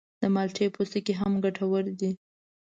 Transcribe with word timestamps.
د 0.21 0.23
مالټې 0.33 0.65
پوستکی 0.75 1.13
هم 1.21 1.33
ګټور 1.43 1.85
دی. 1.99 2.11